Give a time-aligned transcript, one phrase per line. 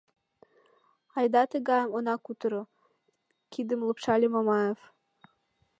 [1.17, 2.63] —Айда тыгайым она кутыро,—
[3.51, 4.79] кидым лупшале Мамаев.